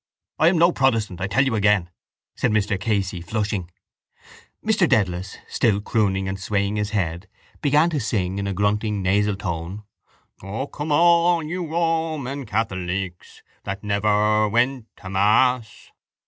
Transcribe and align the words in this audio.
—I 0.39 0.47
am 0.47 0.57
no 0.57 0.71
protestant, 0.71 1.21
I 1.21 1.27
tell 1.27 1.45
you 1.45 1.53
again, 1.53 1.91
said 2.33 2.49
Mr 2.49 2.79
Casey, 2.79 3.21
flushing. 3.21 3.69
Mr 4.65 4.89
Dedalus, 4.89 5.37
still 5.47 5.79
crooning 5.79 6.27
and 6.27 6.39
swaying 6.39 6.77
his 6.77 6.89
head, 6.89 7.27
began 7.61 7.91
to 7.91 7.99
sing 7.99 8.39
in 8.39 8.47
a 8.47 8.53
grunting 8.55 9.03
nasal 9.03 9.35
tone: 9.35 9.83
O, 10.41 10.65
come 10.65 10.91
all 10.91 11.43
you 11.43 11.67
Roman 11.69 12.47
catholics 12.47 13.43
That 13.63 13.83
never 13.83 14.49
went 14.49 14.87
to 15.03 15.09
mass. 15.11 15.91